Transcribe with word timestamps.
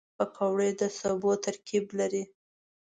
پکورې 0.17 0.69
د 0.79 0.81
سبو 0.99 1.31
ترکیب 1.45 1.85
لري 1.99 2.23